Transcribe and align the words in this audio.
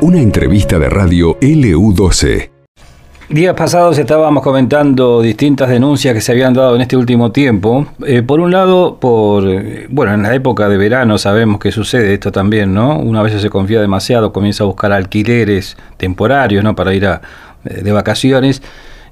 Una 0.00 0.20
entrevista 0.20 0.78
de 0.78 0.88
radio 0.90 1.38
LU12. 1.40 2.50
Días 3.32 3.54
pasados 3.54 3.96
estábamos 3.96 4.42
comentando 4.42 5.22
distintas 5.22 5.70
denuncias 5.70 6.12
que 6.12 6.20
se 6.20 6.32
habían 6.32 6.52
dado 6.52 6.74
en 6.74 6.82
este 6.82 6.98
último 6.98 7.32
tiempo. 7.32 7.86
Eh, 8.04 8.20
por 8.20 8.40
un 8.40 8.50
lado, 8.50 8.98
por 9.00 9.48
eh, 9.48 9.86
bueno, 9.88 10.12
en 10.12 10.22
la 10.22 10.34
época 10.34 10.68
de 10.68 10.76
verano 10.76 11.16
sabemos 11.16 11.58
que 11.58 11.72
sucede 11.72 12.12
esto 12.12 12.30
también, 12.30 12.74
¿no? 12.74 12.98
Una 12.98 13.22
vez 13.22 13.40
se 13.40 13.48
confía 13.48 13.80
demasiado, 13.80 14.34
comienza 14.34 14.64
a 14.64 14.66
buscar 14.66 14.92
alquileres 14.92 15.78
temporarios, 15.96 16.62
¿no? 16.62 16.76
Para 16.76 16.92
ir 16.92 17.06
a, 17.06 17.22
eh, 17.64 17.80
de 17.82 17.92
vacaciones 17.92 18.60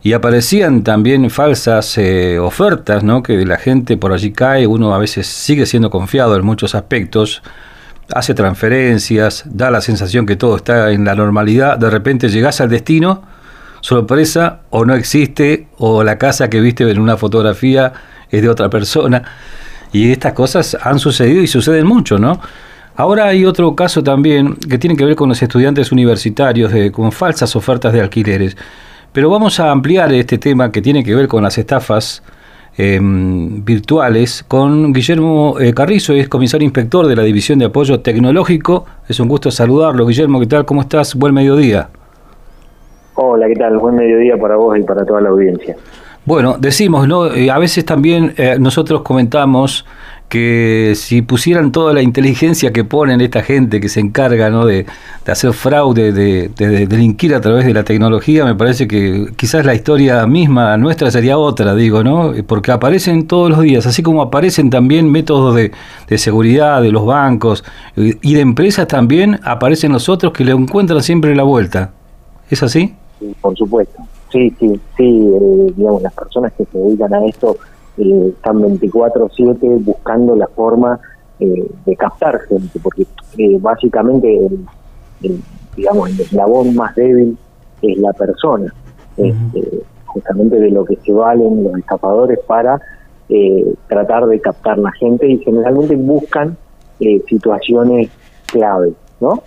y 0.03 0.13
aparecían 0.13 0.83
también 0.83 1.31
falsas 1.31 1.99
ofertas, 2.43 3.03
¿no? 3.03 3.23
Que 3.23 3.47
la 3.47 3.57
gente 3.57 3.97
por 3.97 4.13
allí 4.13 4.33
cae, 4.33 4.67
uno 4.67 4.95
a 4.95 4.99
veces 4.99 5.29
sigue 5.29 5.65
siendo 5.65 5.89
confiado 5.89 6.37
en 6.37 6.45
muchos 6.45 6.75
aspectos, 6.75 7.43
hace 8.15 8.35
transferencias, 8.35 9.45
da 9.47 9.71
la 9.71 9.81
sensación 9.81 10.27
que 10.27 10.37
todo 10.37 10.57
está 10.57 10.91
en 10.91 11.05
la 11.05 11.15
normalidad, 11.15 11.79
de 11.79 11.91
repente 11.91 12.29
llegas 12.29 12.61
al 12.61 12.69
destino 12.69 13.23
sorpresa 13.81 14.61
o 14.71 14.85
no 14.85 14.95
existe 14.95 15.67
o 15.79 16.05
la 16.05 16.19
casa 16.19 16.51
que 16.51 16.61
viste 16.61 16.89
en 16.89 17.01
una 17.01 17.17
fotografía 17.17 17.93
es 18.31 18.43
de 18.43 18.49
otra 18.49 18.69
persona. 18.71 19.23
Y 19.93 20.13
estas 20.13 20.35
cosas 20.35 20.77
han 20.83 20.99
sucedido 20.99 21.43
y 21.43 21.47
suceden 21.47 21.87
mucho, 21.87 22.19
¿no? 22.19 22.41
Ahora 22.97 23.27
hay 23.27 23.45
otro 23.45 23.75
caso 23.75 24.03
también 24.03 24.57
que 24.57 24.79
tiene 24.79 24.97
que 24.97 25.05
ver 25.05 25.17
con 25.17 25.29
los 25.29 25.43
estudiantes 25.43 25.91
universitarios 25.91 26.73
con 26.93 27.11
falsas 27.13 27.57
ofertas 27.57 27.93
de 27.93 28.01
alquileres. 28.01 28.57
Pero 29.13 29.31
vamos 29.31 29.59
a 29.59 29.71
ampliar 29.71 30.13
este 30.13 30.39
tema 30.39 30.71
que 30.71 30.83
tiene 30.83 31.03
que 31.03 31.15
ver 31.15 31.27
con 31.27 31.43
las 31.43 31.57
estafas 31.59 32.23
em, 32.81 33.65
virtuales 33.65 34.45
con 34.47 34.93
Guillermo 34.93 35.57
eh, 35.61 35.75
Carrizo, 35.75 36.15
es 36.15 36.29
comisario 36.29 36.65
inspector 36.65 37.07
de 37.07 37.17
la 37.17 37.23
División 37.23 37.59
de 37.59 37.67
Apoyo 37.67 38.01
Tecnológico. 38.01 38.87
Es 39.09 39.21
un 39.21 39.29
gusto 39.29 39.51
saludarlo. 39.51 40.07
Guillermo, 40.07 40.41
¿qué 40.41 40.47
tal? 40.47 40.65
¿Cómo 40.65 40.81
estás? 40.81 41.15
Buen 41.15 41.35
mediodía. 41.35 41.89
Hola, 43.15 43.49
¿qué 43.49 43.55
tal? 43.55 43.79
Buen 43.79 43.97
mediodía 43.97 44.37
para 44.39 44.57
vos 44.57 44.79
y 44.79 44.83
para 44.83 45.05
toda 45.05 45.21
la 45.21 45.29
audiencia. 45.29 45.77
Bueno, 46.25 46.57
decimos, 46.59 47.09
¿no? 47.09 47.27
Eh, 47.33 47.51
a 47.51 47.59
veces 47.59 47.85
también 47.85 48.35
eh, 48.37 48.57
nosotros 48.59 49.03
comentamos 49.03 49.85
que 50.31 50.93
si 50.95 51.23
pusieran 51.23 51.73
toda 51.73 51.93
la 51.93 52.03
inteligencia 52.03 52.73
que 52.73 52.85
ponen 52.85 53.21
esta 53.21 53.43
gente 53.43 53.81
que 53.81 53.89
se 53.89 53.99
encarga 53.99 54.49
¿no? 54.49 54.65
de, 54.65 54.87
hacer 55.27 55.53
fraude, 55.53 56.13
de, 56.13 56.49
delinquir 56.87 57.35
a 57.35 57.41
través 57.41 57.67
de 57.67 57.75
la 57.75 57.83
tecnología, 57.83 58.45
me 58.45 58.55
parece 58.55 58.87
que 58.87 59.27
quizás 59.37 59.67
la 59.67 59.75
historia 59.75 60.25
misma 60.29 60.77
nuestra 60.77 61.11
sería 61.11 61.37
otra, 61.37 61.75
digo, 61.75 62.05
¿no? 62.05 62.33
Porque 62.47 62.71
aparecen 62.71 63.27
todos 63.27 63.51
los 63.51 63.61
días, 63.61 63.87
así 63.87 64.03
como 64.05 64.23
aparecen 64.23 64.71
también 64.71 65.11
métodos 65.11 65.57
de, 65.57 65.73
de 66.09 66.19
seguridad 66.19 66.81
de 66.81 66.93
los 66.93 67.05
bancos 67.05 67.65
y 67.97 68.35
de 68.35 68.41
empresas 68.41 68.87
también, 68.87 69.41
aparecen 69.43 69.93
los 69.93 70.09
otros 70.09 70.33
que 70.33 70.45
le 70.45 70.53
encuentran 70.53 71.03
siempre 71.03 71.35
la 71.35 71.43
vuelta. 71.43 71.91
¿Es 72.49 72.63
así? 72.63 72.95
por 73.41 73.57
supuesto. 73.57 74.01
Sí, 74.33 74.55
sí, 74.59 74.81
sí, 74.97 75.29
eh, 75.35 75.73
digamos, 75.77 76.03
las 76.03 76.15
personas 76.15 76.53
que 76.53 76.65
se 76.65 76.79
dedican 76.79 77.13
a 77.13 77.27
esto 77.27 77.57
eh, 77.99 78.33
están 78.35 78.61
24/7 78.63 79.85
buscando 79.85 80.37
la 80.37 80.47
forma 80.49 81.01
eh, 81.39 81.71
de 81.87 81.97
captar 81.97 82.41
gente, 82.49 82.79
porque 82.83 83.07
básicamente, 83.61 84.47
el, 85.23 85.41
digamos, 85.77 86.11
el 86.11 86.21
eslabón 86.21 86.75
más 86.75 86.95
débil 86.95 87.37
es 87.83 87.99
la 87.99 88.13
persona, 88.13 88.73
este, 89.17 89.83
justamente 90.07 90.57
de 90.57 90.71
lo 90.71 90.85
que 90.85 90.97
se 90.97 91.13
valen 91.13 91.65
los 91.65 91.79
estafadores 91.79 92.39
para 92.47 92.81
tratar 93.87 94.27
de 94.27 94.41
captar 94.41 94.77
la 94.77 94.91
gente 94.93 95.29
y 95.29 95.39
generalmente 95.39 95.95
buscan 95.95 96.57
situaciones 97.29 98.11
claves, 98.47 98.95
¿no? 99.21 99.43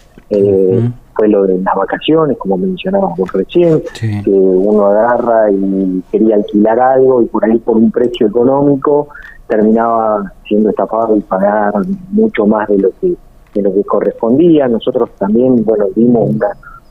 Fue 1.16 1.28
lo 1.28 1.45
de 1.45 1.58
las 1.59 1.75
vacaciones, 1.75 2.38
como 2.38 2.58
mencionábamos 2.58 3.31
recién, 3.33 3.81
que 4.00 4.30
uno 4.30 4.88
agarra 4.88 5.52
y 5.52 6.03
quería 6.11 6.36
alquilar 6.36 6.79
algo 6.79 7.22
y 7.22 7.25
por 7.25 7.46
ahí 7.46 7.57
por 7.59 7.78
un 7.78 7.91
precio 7.91 8.28
económico 8.28 9.07
terminaba 9.47 10.31
siendo 10.47 10.69
estafado 10.69 11.16
y 11.16 11.22
pagar 11.22 11.74
mucho 12.12 12.46
más 12.47 12.68
de 12.69 12.78
lo 12.78 12.90
que 13.00 13.16
de 13.53 13.62
lo 13.62 13.74
que 13.74 13.84
correspondía. 13.84 14.68
Nosotros 14.68 15.09
también, 15.18 15.63
bueno, 15.63 15.85
dimos 15.96 16.29
una, 16.29 16.47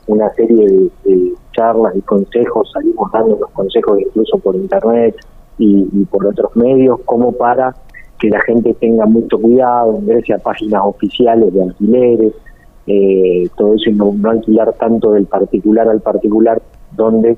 una 0.07 0.31
serie 0.31 0.91
de, 1.05 1.33
charlas 1.53 1.95
y 1.95 2.01
consejos, 2.01 2.71
salimos 2.73 3.13
dando 3.13 3.37
los 3.39 3.51
consejos 3.51 4.01
incluso 4.01 4.39
por 4.39 4.57
internet 4.57 5.15
y, 5.59 5.87
y 5.93 6.05
por 6.07 6.27
otros 6.27 6.57
medios, 6.57 6.99
como 7.05 7.31
para 7.33 7.75
que 8.19 8.31
la 8.31 8.41
gente 8.41 8.73
tenga 8.75 9.05
mucho 9.05 9.39
cuidado, 9.39 9.99
ingrese 10.01 10.33
a 10.33 10.39
páginas 10.39 10.81
oficiales 10.83 11.53
de 11.53 11.63
alquileres, 11.63 12.33
eh, 12.87 13.49
todo 13.57 13.75
eso 13.75 13.91
y 13.91 13.95
no, 13.95 14.15
alquilar 14.29 14.73
tanto 14.75 15.13
del 15.13 15.27
particular 15.27 15.89
al 15.89 16.01
particular, 16.01 16.61
donde 16.93 17.37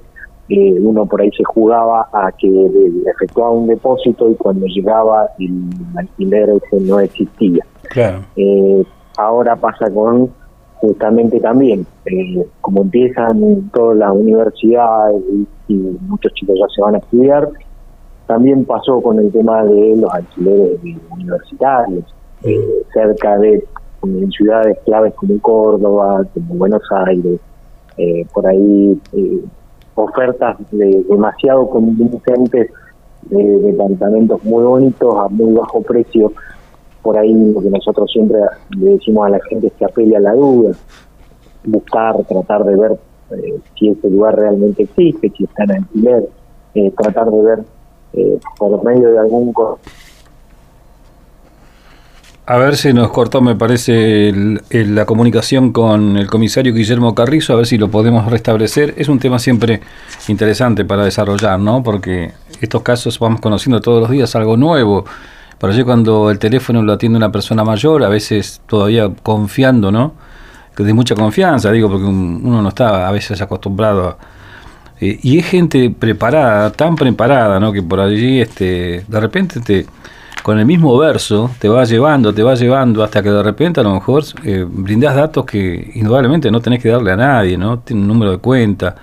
eh, 0.49 0.77
uno 0.78 1.06
por 1.06 1.22
ahí 1.22 1.31
se 1.31 1.44
jugaba 1.44 2.09
a 2.12 2.31
que 2.32 2.71
efectuaba 3.06 3.50
un 3.50 3.66
depósito 3.66 4.31
y 4.31 4.34
cuando 4.34 4.66
llegaba 4.66 5.27
el 5.38 5.71
alquiler 5.97 6.50
ese 6.50 6.81
no 6.81 7.00
existía. 7.00 7.65
Eh, 8.37 8.84
ahora 9.16 9.56
pasa 9.56 9.91
con 9.91 10.31
justamente 10.77 11.41
también, 11.41 11.87
eh, 12.04 12.47
como 12.60 12.83
empiezan 12.83 13.71
todas 13.72 13.97
las 13.97 14.12
universidades 14.12 15.22
y, 15.69 15.75
muchos 16.09 16.31
chicos 16.34 16.56
ya 16.59 16.66
se 16.75 16.83
van 16.83 16.97
a 16.97 16.99
estudiar, 16.99 17.49
también 18.27 18.66
pasó 18.66 19.00
con 19.00 19.19
el 19.19 19.33
tema 19.33 19.65
de 19.65 19.97
los 19.97 20.12
alquileres 20.12 20.78
universitarios, 21.10 22.04
cerca 22.93 23.38
de 23.38 23.65
en 24.06 24.31
ciudades 24.31 24.78
claves 24.84 25.15
como 25.15 25.38
Córdoba, 25.41 26.25
como 26.32 26.54
Buenos 26.54 26.82
Aires, 27.06 27.41
eh, 27.97 28.26
por 28.32 28.47
ahí 28.47 29.00
eh, 29.12 29.41
ofertas 29.94 30.56
de, 30.70 31.04
demasiado 31.09 31.69
convincentes 31.69 32.70
de 33.22 33.59
departamentos 33.60 34.42
muy 34.44 34.65
bonitos 34.65 35.16
a 35.16 35.28
muy 35.28 35.53
bajo 35.54 35.82
precio. 35.82 36.32
Por 37.03 37.19
ahí 37.19 37.32
lo 37.32 37.60
que 37.60 37.70
nosotros 37.70 38.10
siempre 38.10 38.41
le 38.76 38.92
decimos 38.92 39.26
a 39.26 39.31
la 39.31 39.41
gente 39.48 39.69
es 39.69 39.72
que 39.75 39.84
apele 39.84 40.16
a 40.16 40.21
la 40.21 40.32
duda, 40.32 40.72
buscar, 41.65 42.16
tratar 42.25 42.65
de 42.65 42.76
ver 42.76 42.98
eh, 43.31 43.59
si 43.78 43.91
ese 43.91 44.09
lugar 44.09 44.36
realmente 44.36 44.84
existe, 44.84 45.31
si 45.36 45.44
está 45.44 45.65
en 45.65 45.72
alquiler, 45.72 46.28
tratar 46.97 47.31
de 47.31 47.42
ver 47.42 47.59
por 48.59 48.84
medio 48.84 49.12
de 49.12 49.19
algún 49.19 49.53
a 52.47 52.59
ver 52.59 52.77
si 52.77 52.93
nos 52.93 53.10
cortó, 53.10 53.41
me 53.41 53.55
parece, 53.56 54.60
la 54.71 55.06
comunicación 55.06 55.72
con 55.72 56.19
el 56.19 56.27
comisario 56.27 56.75
Guillermo 56.75 57.15
Carrizo, 57.15 57.55
a 57.55 57.56
ver 57.56 57.66
si 57.66 57.78
lo 57.78 57.91
podemos 57.91 58.31
restablecer. 58.31 58.94
Es 58.99 59.09
un 59.09 59.19
tema 59.19 59.38
siempre 59.38 59.81
interesante 60.28 60.84
para 60.84 61.04
desarrollar, 61.04 61.59
¿no? 61.59 61.83
Porque 61.83 62.33
estos 62.60 62.83
casos 62.83 63.19
vamos 63.19 63.41
conociendo 63.41 63.81
todos 63.81 64.03
los 64.03 64.10
días 64.10 64.37
algo 64.37 64.59
nuevo. 64.59 65.06
Para 65.59 65.72
allí 65.72 65.84
cuando 65.84 66.31
el 66.31 66.38
teléfono 66.38 66.83
lo 66.83 66.93
atiende 66.93 67.16
una 67.16 67.33
persona 67.33 67.65
mayor, 67.65 68.04
a 68.04 68.10
veces 68.10 68.60
todavía 68.66 69.10
confiando, 69.22 69.91
¿no? 69.91 70.12
De 70.77 70.93
mucha 70.93 71.15
confianza, 71.15 71.71
digo, 71.72 71.88
porque 71.88 72.04
uno 72.04 72.60
no 72.60 72.69
está 72.69 73.09
a 73.09 73.12
veces 73.12 73.41
acostumbrado 73.41 74.09
a... 74.09 74.19
Eh, 75.00 75.19
y 75.22 75.38
es 75.38 75.47
gente 75.47 75.91
preparada, 75.91 76.71
tan 76.71 76.94
preparada, 76.94 77.59
¿no? 77.59 77.72
Que 77.72 77.83
por 77.83 78.00
allí, 78.00 78.41
este, 78.41 79.04
de 79.09 79.21
repente 79.21 79.60
te 79.60 79.87
con 80.44 80.59
el 80.59 80.66
mismo 80.66 80.99
verso 80.99 81.50
te 81.59 81.71
va 81.71 81.84
llevando, 81.84 82.34
te 82.34 82.43
va 82.43 82.55
llevando 82.55 83.03
hasta 83.03 83.22
que 83.22 83.31
de 83.31 83.43
repente 83.43 83.81
a 83.81 83.82
lo 83.82 83.94
mejor 83.94 84.25
eh, 84.44 84.66
brindas 84.69 85.16
datos 85.16 85.47
que 85.47 85.93
indudablemente 85.94 86.50
no 86.50 86.60
tenés 86.60 86.82
que 86.82 86.91
darle 86.91 87.12
a 87.12 87.16
nadie, 87.16 87.56
¿no? 87.56 87.78
Tiene 87.78 88.03
un 88.03 88.09
número 88.09 88.32
de 88.32 88.37
cuenta. 88.37 88.94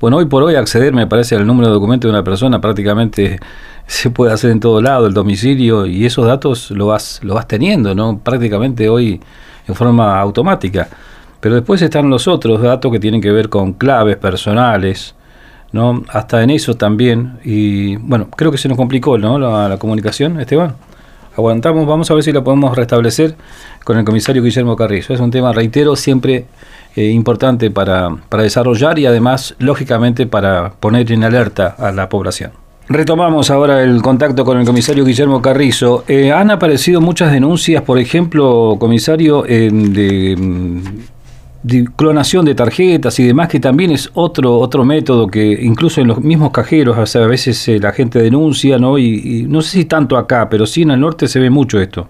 Bueno, 0.00 0.16
hoy 0.16 0.24
por 0.24 0.42
hoy 0.42 0.56
acceder, 0.56 0.92
me 0.92 1.06
parece, 1.06 1.36
al 1.36 1.46
número 1.46 1.68
de 1.68 1.74
documento 1.74 2.08
de 2.08 2.14
una 2.14 2.24
persona 2.24 2.60
prácticamente 2.60 3.38
se 3.86 4.10
puede 4.10 4.32
hacer 4.32 4.50
en 4.50 4.58
todo 4.58 4.82
lado, 4.82 5.06
el 5.06 5.14
domicilio, 5.14 5.86
y 5.86 6.06
esos 6.06 6.26
datos 6.26 6.72
lo 6.72 6.88
vas, 6.88 7.20
lo 7.22 7.34
vas 7.34 7.46
teniendo, 7.46 7.94
¿no? 7.94 8.18
Prácticamente 8.18 8.88
hoy 8.88 9.20
en 9.68 9.74
forma 9.76 10.18
automática. 10.18 10.88
Pero 11.38 11.54
después 11.54 11.80
están 11.82 12.10
los 12.10 12.26
otros 12.26 12.60
datos 12.62 12.90
que 12.90 12.98
tienen 12.98 13.20
que 13.20 13.30
ver 13.30 13.48
con 13.48 13.74
claves 13.74 14.16
personales, 14.16 15.14
¿no? 15.72 16.02
Hasta 16.08 16.42
en 16.42 16.50
eso 16.50 16.74
también. 16.74 17.38
Y 17.44 17.96
bueno, 17.96 18.28
creo 18.30 18.50
que 18.50 18.58
se 18.58 18.68
nos 18.68 18.76
complicó 18.76 19.18
¿no? 19.18 19.38
la, 19.38 19.76
comunicación, 19.78 20.40
Esteban. 20.40 20.74
Aguantamos, 21.36 21.86
vamos 21.86 22.10
a 22.10 22.14
ver 22.14 22.24
si 22.24 22.32
la 22.32 22.42
podemos 22.42 22.76
restablecer 22.76 23.36
con 23.84 23.96
el 23.96 24.04
comisario 24.04 24.42
Guillermo 24.42 24.76
Carrizo. 24.76 25.14
Es 25.14 25.20
un 25.20 25.30
tema, 25.30 25.52
reitero, 25.52 25.96
siempre 25.96 26.46
eh, 26.96 27.04
importante 27.06 27.70
para, 27.70 28.10
para 28.28 28.42
desarrollar 28.42 28.98
y 28.98 29.06
además, 29.06 29.54
lógicamente, 29.58 30.26
para 30.26 30.72
poner 30.72 31.10
en 31.12 31.24
alerta 31.24 31.76
a 31.78 31.92
la 31.92 32.08
población. 32.08 32.50
Retomamos 32.88 33.52
ahora 33.52 33.84
el 33.84 34.02
contacto 34.02 34.44
con 34.44 34.58
el 34.58 34.66
comisario 34.66 35.04
Guillermo 35.04 35.40
Carrizo. 35.40 36.02
Eh, 36.08 36.32
han 36.32 36.50
aparecido 36.50 37.00
muchas 37.00 37.30
denuncias, 37.30 37.84
por 37.84 38.00
ejemplo, 38.00 38.76
comisario, 38.80 39.42
de 39.42 40.36
mm, 40.36 40.82
de 41.62 41.84
clonación 41.94 42.44
de 42.44 42.54
tarjetas 42.54 43.18
y 43.20 43.26
demás, 43.26 43.48
que 43.48 43.60
también 43.60 43.90
es 43.90 44.10
otro, 44.14 44.58
otro 44.58 44.84
método 44.84 45.26
que 45.26 45.58
incluso 45.60 46.00
en 46.00 46.08
los 46.08 46.20
mismos 46.20 46.52
cajeros 46.52 47.16
a 47.16 47.26
veces 47.26 47.68
eh, 47.68 47.78
la 47.78 47.92
gente 47.92 48.20
denuncia, 48.20 48.78
¿no? 48.78 48.96
Y, 48.98 49.46
no 49.48 49.60
sé 49.60 49.78
si 49.78 49.84
tanto 49.84 50.16
acá, 50.16 50.48
pero 50.48 50.66
sí 50.66 50.82
en 50.82 50.92
el 50.92 51.00
norte 51.00 51.28
se 51.28 51.38
ve 51.38 51.50
mucho 51.50 51.80
esto. 51.80 52.08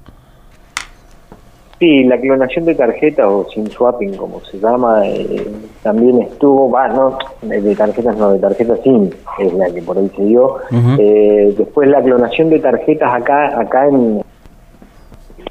Sí, 1.80 2.04
la 2.04 2.20
clonación 2.20 2.66
de 2.66 2.74
tarjetas 2.74 3.26
o 3.26 3.46
sin 3.52 3.70
swapping, 3.70 4.14
como 4.14 4.40
se 4.42 4.58
llama, 4.58 5.06
eh, 5.06 5.50
también 5.82 6.20
estuvo, 6.20 6.70
va, 6.70 6.88
no, 6.88 7.16
de 7.40 7.74
tarjetas 7.74 8.16
no, 8.18 8.32
de 8.32 8.38
tarjetas 8.38 8.80
SIM, 8.82 9.08
es 9.38 9.54
la 9.54 9.70
que 9.70 9.80
por 9.80 9.96
ahí 9.96 10.10
se 10.14 10.22
dio. 10.22 10.58
eh, 10.98 11.54
después 11.56 11.88
la 11.88 12.02
clonación 12.02 12.50
de 12.50 12.58
tarjetas 12.58 13.14
acá, 13.14 13.58
acá 13.58 13.88
en 13.88 14.22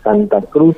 Santa 0.03 0.39
Cruz, 0.41 0.75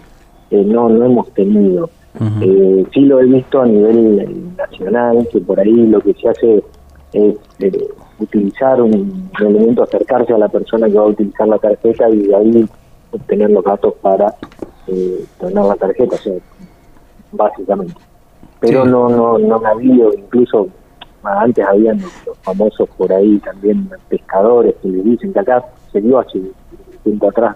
eh, 0.52 0.64
no, 0.66 0.88
no 0.88 1.06
hemos 1.06 1.30
tenido. 1.34 1.90
Eh, 2.20 2.86
sí 2.94 3.02
lo 3.02 3.20
he 3.22 3.26
visto 3.26 3.62
a 3.62 3.66
nivel 3.66 4.56
nacional, 4.58 5.28
que 5.32 5.40
por 5.40 5.60
ahí 5.60 5.88
lo 5.88 6.02
que 6.02 6.14
se 6.14 6.30
hace 6.30 6.64
es 7.14 7.36
eh, 7.60 7.88
utilizar 8.20 8.82
un, 8.82 9.30
elemento, 9.40 9.84
acercarse 9.84 10.34
a 10.34 10.38
la 10.38 10.50
persona 10.50 10.88
que 10.88 10.94
va 10.94 11.04
a 11.04 11.08
utilizar 11.08 11.48
la 11.48 11.58
tarjeta 11.58 12.10
y 12.10 12.28
de 12.28 12.36
ahí 12.36 12.70
obtener 13.12 13.50
los 13.52 13.64
datos 13.64 13.94
para 14.02 14.34
eh, 14.88 15.26
donar 15.40 15.66
la 15.66 15.76
tarjeta, 15.76 16.16
o 16.16 16.20
sea, 16.20 16.34
básicamente. 17.32 17.96
Pero 18.60 18.84
Sí. 18.84 18.92
no, 18.92 19.10
no, 19.10 19.38
no 19.38 19.62
ha 19.66 19.70
habido, 19.70 20.14
incluso 20.14 20.68
antes 21.24 21.66
habían 21.66 22.02
los, 22.02 22.12
los 22.26 22.38
famosos 22.40 22.90
por 22.98 23.12
ahí 23.12 23.38
también 23.40 23.90
pescadores 24.10 24.76
que 24.82 24.90
les 24.90 25.04
dicen 25.04 25.34
que 25.34 25.40
acá 25.40 25.64
se 25.92 26.02
dio 26.02 26.20
hace 26.20 26.42
tiempo 27.04 27.30
atrás, 27.30 27.56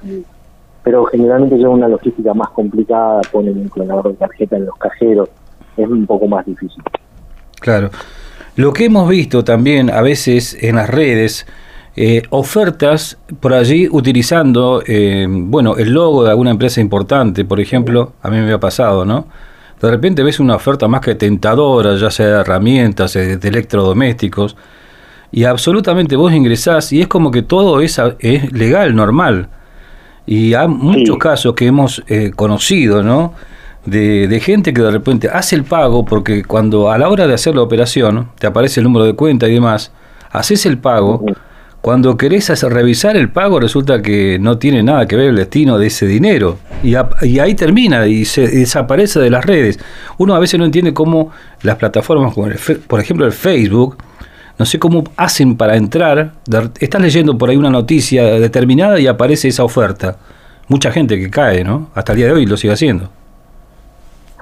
pero 0.86 1.04
generalmente 1.06 1.58
lleva 1.58 1.72
una 1.72 1.90
logística 1.90 2.34
más 2.34 2.52
complicada, 2.52 3.20
ponen 3.32 3.58
un 3.58 3.68
clonador 3.68 4.10
de 4.10 4.14
tarjeta 4.14 4.56
en 4.56 4.68
los 4.68 4.76
cajeros, 4.78 5.28
es 5.76 5.90
un 5.90 6.06
poco 6.06 6.28
más 6.28 6.46
difícil. 6.46 6.82
Claro. 7.60 7.90
Lo 8.56 8.72
que 8.72 8.86
hemos 8.86 9.10
visto 9.10 9.44
también 9.44 9.90
a 9.90 10.02
veces 10.02 10.56
en 10.62 10.78
las 10.78 10.90
redes, 10.90 11.46
eh, 11.98 12.22
ofertas 12.30 13.18
por 13.40 13.54
allí 13.54 13.90
utilizando, 13.90 14.82
eh, 14.86 15.26
bueno, 15.28 15.76
el 15.76 15.92
logo 15.92 16.24
de 16.24 16.30
alguna 16.30 16.52
empresa 16.52 16.80
importante, 16.80 17.44
por 17.46 17.60
ejemplo, 17.60 18.14
a 18.22 18.30
mí 18.30 18.38
me 18.38 18.54
ha 18.54 18.60
pasado, 18.60 19.06
¿no? 19.06 19.28
De 19.82 19.90
repente 19.90 20.24
ves 20.24 20.40
una 20.40 20.56
oferta 20.56 20.88
más 20.88 21.02
que 21.02 21.16
tentadora, 21.16 21.96
ya 21.96 22.12
sea 22.12 22.28
de 22.28 22.42
herramientas, 22.42 23.16
eh, 23.16 23.38
de 23.38 23.48
electrodomésticos, 23.48 24.56
y 25.32 25.46
absolutamente 25.46 26.16
vos 26.16 26.32
ingresás 26.32 26.94
y 26.94 27.02
es 27.02 27.08
como 27.08 27.32
que 27.32 27.42
todo 27.42 27.82
es, 27.82 28.00
legal, 28.54 28.96
normal. 28.96 29.50
Y 30.28 30.54
hay 30.54 30.68
muchos 30.68 31.16
Sí. 31.16 31.20
casos 31.20 31.54
que 31.56 31.68
hemos 31.68 32.04
eh, 32.08 32.32
conocido, 32.36 33.04
¿no? 33.04 33.34
De, 33.86 34.28
de 34.28 34.40
gente 34.40 34.74
que 34.74 34.82
de 34.82 34.90
repente 34.90 35.30
hace 35.32 35.56
el 35.56 35.64
pago 35.64 36.06
porque 36.06 36.44
cuando 36.44 36.90
a 36.92 36.98
la 36.98 37.08
hora 37.10 37.28
de 37.28 37.36
hacer 37.36 37.54
la 37.56 37.62
operación 37.62 38.30
te 38.40 38.48
aparece 38.48 38.80
el 38.80 38.86
número 38.86 39.06
de 39.06 39.14
cuenta 39.14 39.48
y 39.48 39.54
demás, 39.54 39.92
haces 40.32 40.66
el 40.66 40.80
pago, 40.80 41.24
cuando 41.82 42.18
querés 42.18 42.50
hacer- 42.50 42.74
revisar 42.74 43.16
el 43.16 43.30
pago 43.30 43.60
resulta 43.60 44.02
que 44.02 44.40
no 44.40 44.58
tiene 44.58 44.82
nada 44.82 45.08
que 45.08 45.16
ver 45.16 45.28
el 45.30 45.36
destino 45.36 45.78
de 45.78 45.86
ese 45.86 46.08
dinero 46.08 46.58
y, 46.82 46.96
a- 46.96 47.08
y 47.22 47.38
ahí 47.38 47.54
termina 47.54 48.08
y 48.08 48.26
se 48.26 48.48
desaparece 48.48 49.20
de 49.20 49.30
las 49.30 49.46
redes. 49.46 49.80
Uno 50.18 50.34
a 50.34 50.40
veces 50.40 50.58
no 50.60 50.66
entiende 50.66 50.92
cómo 50.96 51.30
las 51.62 51.76
plataformas 51.76 52.34
como 52.34 52.48
el 52.48 52.56
por 52.88 53.00
ejemplo 53.00 53.28
el 53.28 53.34
Facebook, 53.34 53.98
no 54.58 54.66
sé 54.66 54.80
cómo 54.80 55.04
hacen 55.18 55.58
para 55.58 55.76
entrar, 55.76 56.32
estás 56.80 57.02
leyendo 57.02 57.38
por 57.38 57.50
ahí 57.50 57.58
una 57.58 57.70
noticia 57.70 58.24
determinada 58.40 59.00
y 59.00 59.08
aparece 59.08 59.48
esa 59.50 59.64
oferta. 59.64 60.18
Mucha 60.68 60.92
gente 60.92 61.18
que 61.20 61.30
cae, 61.30 61.64
¿no? 61.64 61.88
Hasta 61.94 62.14
el 62.14 62.18
día 62.18 62.28
de 62.28 62.34
hoy 62.34 62.46
lo 62.46 62.58
sigue 62.58 62.74
haciendo. 62.74 63.10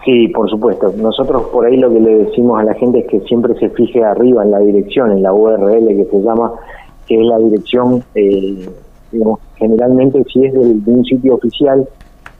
Sí, 0.06 0.28
por 0.30 0.50
supuesto. 0.50 0.94
Nosotros 0.98 1.44
por 1.52 1.66
ahí 1.66 1.78
lo 1.78 1.92
que 1.92 2.00
le 2.00 2.14
decimos 2.26 2.60
a 2.60 2.64
la 2.64 2.74
gente 2.76 3.00
es 3.00 3.08
que 3.08 3.22
siempre 3.22 3.58
se 3.60 3.70
fije 3.70 4.04
arriba 4.04 4.44
en 4.44 4.52
la 4.52 4.60
dirección, 4.60 5.12
en 5.12 5.24
la 5.24 5.34
URL 5.34 5.88
que 5.88 6.06
se 6.12 6.20
llama, 6.22 6.52
que 7.08 7.16
es 7.20 7.26
la 7.26 7.38
dirección, 7.40 8.04
eh, 8.16 8.70
digamos, 9.12 9.40
generalmente 9.56 10.24
si 10.32 10.46
es 10.46 10.54
del- 10.54 10.84
de 10.84 10.92
un 10.92 11.06
sitio 11.06 11.36
oficial, 11.36 11.88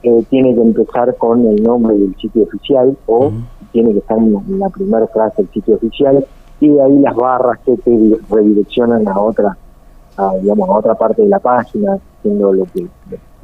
eh, 0.02 0.22
tiene 0.28 0.54
que 0.54 0.60
empezar 0.60 1.14
con 1.16 1.46
el 1.46 1.62
nombre 1.62 1.96
del 1.96 2.14
sitio 2.20 2.42
oficial 2.42 2.96
o 3.06 3.32
tiene 3.72 3.92
que 3.92 3.98
estar 3.98 4.18
en, 4.18 4.36
en 4.48 4.58
la 4.58 4.68
primera 4.68 5.06
frase 5.06 5.42
del 5.42 5.50
sitio 5.52 5.76
oficial 5.76 6.24
y 6.60 6.68
de 6.68 6.82
ahí 6.82 6.98
las 7.00 7.14
barras 7.14 7.58
que 7.64 7.76
te 7.78 7.90
di- 7.90 8.16
redireccionan 8.30 9.06
a 9.08 9.18
otra, 9.20 9.56
a, 10.16 10.34
digamos, 10.36 10.68
a 10.68 10.72
otra 10.72 10.94
parte 10.94 11.22
de 11.22 11.28
la 11.28 11.38
página, 11.38 11.98
siendo 12.22 12.52
lo 12.52 12.64
que, 12.66 12.86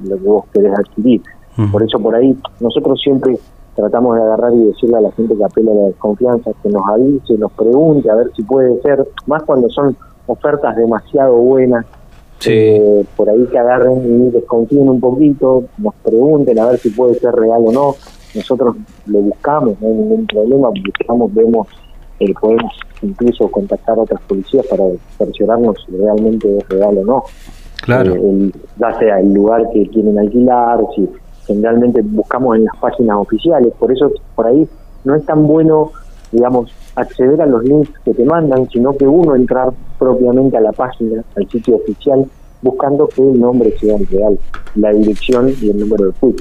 lo 0.04 0.16
que 0.16 0.22
vos 0.24 0.44
querés 0.52 0.72
adquirir. 0.78 1.22
Por 1.70 1.82
eso 1.82 1.98
por 2.00 2.14
ahí 2.14 2.34
nosotros 2.60 2.98
siempre 3.02 3.38
tratamos 3.74 4.16
de 4.16 4.22
agarrar 4.22 4.54
y 4.54 4.64
decirle 4.64 4.96
a 4.96 5.00
la 5.02 5.12
gente 5.12 5.36
que 5.36 5.44
apela 5.44 5.72
a 5.72 5.74
la 5.74 5.82
desconfianza 5.88 6.50
que 6.62 6.68
nos 6.70 6.82
avise, 6.88 7.34
nos 7.36 7.52
pregunte 7.52 8.08
a 8.10 8.14
ver 8.14 8.30
si 8.34 8.42
puede 8.42 8.80
ser, 8.80 9.06
más 9.26 9.42
cuando 9.42 9.68
son 9.68 9.94
ofertas 10.26 10.76
demasiado 10.76 11.34
buenas, 11.36 11.84
Sí. 12.38 12.52
eh, 12.54 13.04
por 13.16 13.28
ahí 13.28 13.44
que 13.50 13.58
agarren 13.58 13.98
y 14.28 14.30
desconfíen 14.30 14.88
un 14.88 14.98
poquito, 15.00 15.64
nos 15.76 15.94
pregunten 15.96 16.58
a 16.58 16.66
ver 16.70 16.78
si 16.78 16.88
puede 16.90 17.14
ser 17.16 17.34
real 17.34 17.62
o 17.66 17.72
no. 17.72 17.94
Nosotros 18.34 18.76
lo 19.06 19.18
buscamos, 19.18 19.78
no 19.80 19.88
hay 19.88 19.92
ningún 19.94 20.26
problema, 20.26 20.68
buscamos, 20.70 21.34
vemos, 21.34 21.66
eh, 22.20 22.32
podemos 22.40 22.72
incluso 23.02 23.48
contactar 23.50 23.98
a 23.98 24.02
otras 24.02 24.20
policías 24.22 24.66
para 24.66 24.84
cerciorarnos 25.18 25.76
si 25.86 25.96
realmente 25.96 26.58
es 26.58 26.68
real 26.68 26.98
o 26.98 27.04
no 27.04 27.24
Claro. 27.82 28.14
eh, 28.14 28.18
el- 28.20 28.54
ya 28.78 28.98
sea 28.98 29.20
el 29.20 29.32
lugar 29.32 29.62
que 29.72 29.86
quieren 29.88 30.18
alquilar, 30.18 30.80
si 30.94 31.08
generalmente 31.46 32.02
buscamos 32.02 32.56
en 32.56 32.64
las 32.64 32.76
páginas 32.76 33.16
oficiales, 33.16 33.72
por 33.78 33.90
eso 33.90 34.10
por 34.34 34.46
ahí 34.46 34.68
no 35.04 35.14
es 35.14 35.24
tan 35.24 35.46
bueno, 35.46 35.90
digamos, 36.30 36.70
acceder 36.94 37.40
a 37.40 37.46
los 37.46 37.64
links 37.64 37.90
que 38.04 38.12
te 38.12 38.24
mandan, 38.24 38.68
sino 38.68 38.92
que 38.96 39.06
uno 39.06 39.34
entrar 39.34 39.70
propiamente 39.98 40.56
a 40.56 40.60
la 40.60 40.72
página, 40.72 41.24
al 41.36 41.48
sitio 41.48 41.76
oficial, 41.76 42.26
buscando 42.62 43.08
que 43.08 43.22
el 43.22 43.40
nombre 43.40 43.72
sea 43.78 43.96
el 43.96 44.06
real, 44.06 44.38
la 44.74 44.92
dirección 44.92 45.48
y 45.62 45.70
el 45.70 45.80
número 45.80 46.06
de 46.08 46.12
FIP. 46.12 46.40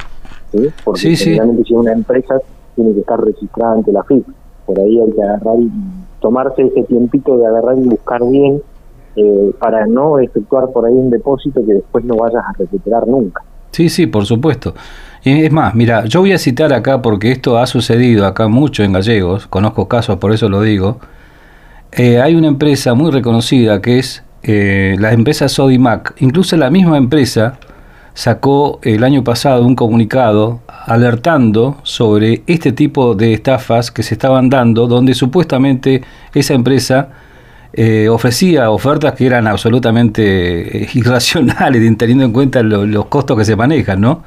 ¿sí? 0.51 0.67
Porque 0.83 1.00
Sí, 1.00 1.15
sí. 1.15 1.23
generalmente 1.25 1.63
si 1.63 1.73
es 1.73 1.79
una 1.79 1.94
empresa 1.94 2.39
tiene 2.75 2.94
que 2.94 3.00
estar 3.00 3.23
registrada 3.23 3.73
ante 3.73 3.91
la 3.94 4.03
FIP. 4.03 4.25
Por 4.65 4.79
ahí 4.79 5.00
hay 5.00 5.11
que 5.11 5.23
agarrar 5.23 5.56
y 5.59 5.71
tomarse 6.19 6.62
ese 6.62 6.83
tiempito 6.83 7.38
de 7.38 7.48
agarrar 7.48 7.77
y 7.77 7.88
buscar 7.88 8.21
bien 8.30 8.62
eh, 9.16 9.51
para 9.60 9.86
no 9.86 10.19
efectuar 10.19 10.69
por 10.71 10.86
ahí 10.86 10.94
un 10.94 11.10
depósito 11.10 11.66
que 11.66 11.74
después 11.74 12.06
no 12.06 12.16
vayas 12.16 12.44
a 12.48 12.54
recuperar 12.57 13.07
nunca. 13.07 13.44
Sí, 13.71 13.89
sí, 13.89 14.07
por 14.07 14.25
supuesto. 14.25 14.74
Es 15.24 15.51
más, 15.51 15.75
mira, 15.75 16.06
yo 16.06 16.21
voy 16.21 16.31
a 16.31 16.38
citar 16.38 16.74
acá 16.74 17.01
porque 17.01 17.31
esto 17.31 17.57
ha 17.57 17.68
sucedido 17.68 18.25
acá 18.25 18.48
mucho 18.48 18.83
en 18.83 18.94
Gallegos, 18.94 19.48
conozco 19.48 19.88
casos, 19.88 20.18
por 20.18 20.31
eso 20.31 20.48
lo 20.48 20.62
digo. 20.62 21.00
Eh, 21.92 22.21
hay 22.21 22.36
una 22.36 22.48
empresa 22.48 22.94
muy 22.94 23.12
reconocida 23.12 23.81
que 23.81 24.00
es 24.00 24.24
eh, 24.44 24.95
la 25.00 25.12
empresa 25.12 25.50
Sodimac. 25.50 26.16
Incluso 26.19 26.56
la 26.56 26.69
misma 26.69 26.98
empresa 26.98 27.60
sacó 28.19 28.80
el 28.83 29.06
año 29.06 29.24
pasado 29.24 29.66
un 29.66 29.75
comunicado 29.75 30.60
alertando 30.68 31.77
sobre 31.83 32.42
este 32.48 32.74
tipo 32.74 33.16
de 33.16 33.31
estafas 33.31 33.92
que 33.92 34.04
se 34.04 34.16
estaban 34.16 34.49
dando, 34.49 34.88
donde 34.88 35.14
supuestamente 35.14 36.02
esa 36.33 36.54
empresa 36.54 37.07
eh, 37.71 38.09
ofrecía 38.09 38.71
ofertas 38.71 39.14
que 39.14 39.26
eran 39.26 39.47
absolutamente 39.47 40.83
eh, 40.83 40.90
irracionales, 40.95 41.97
teniendo 41.97 42.26
en 42.26 42.33
cuenta 42.33 42.61
lo- 42.61 42.85
los 42.85 43.06
costos 43.06 43.38
que 43.38 43.45
se 43.45 43.56
manejan, 43.56 44.02
¿no? 44.02 44.21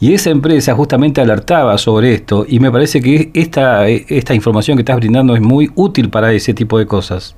Y 0.00 0.14
esa 0.14 0.30
empresa 0.30 0.74
justamente 0.74 1.20
alertaba 1.20 1.76
sobre 1.76 2.14
esto 2.14 2.46
y 2.48 2.58
me 2.58 2.70
parece 2.70 3.02
que 3.02 3.30
esta, 3.34 3.86
esta 3.86 4.32
información 4.32 4.78
que 4.78 4.80
estás 4.80 4.96
brindando 4.96 5.34
es 5.34 5.42
muy 5.42 5.70
útil 5.74 6.08
para 6.08 6.32
ese 6.32 6.54
tipo 6.54 6.78
de 6.78 6.86
cosas. 6.86 7.36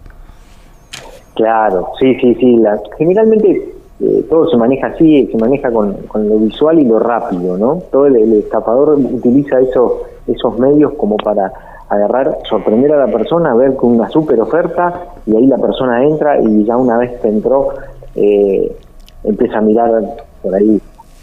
Claro, 1.35 1.89
sí, 1.99 2.15
sí, 2.21 2.37
sí. 2.39 2.57
La, 2.59 2.77
generalmente 2.99 3.78
eh, 4.01 4.25
todo 4.29 4.49
se 4.49 4.57
maneja 4.57 4.89
así, 4.89 5.27
se 5.27 5.39
maneja 5.39 5.71
con, 5.73 5.95
con 6.07 6.29
lo 6.29 6.39
visual 6.39 6.79
y 6.79 6.85
lo 6.85 6.99
rápido, 6.99 7.59
¿no? 7.59 7.83
Todo 7.91 8.07
el, 8.07 8.17
el 8.17 8.33
estafador 8.35 8.95
utiliza 8.95 9.61
esos, 9.61 9.93
esos 10.27 10.59
medios 10.59 10.93
como 10.95 11.17
para 11.17 11.53
agarrar, 11.89 12.39
sorprender 12.49 12.93
a 12.93 13.07
la 13.07 13.13
persona, 13.13 13.55
ver 13.55 13.75
con 13.75 13.93
una 13.93 14.09
super 14.09 14.41
oferta 14.41 15.15
y 15.27 15.35
ahí 15.35 15.47
la 15.47 15.59
persona 15.59 16.05
entra 16.05 16.41
y 16.41 16.65
ya 16.65 16.77
una 16.77 16.99
vez 16.99 17.19
que 17.21 17.29
entró 17.29 17.71
eh, 18.15 18.77
empieza 19.25 19.59
a 19.59 19.63
mirar 19.63 20.03
por 20.43 20.55
ahí 20.55 20.81